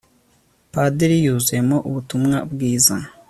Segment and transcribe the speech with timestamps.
[0.73, 2.95] padiri yuzuyemo ubutumwa bwiza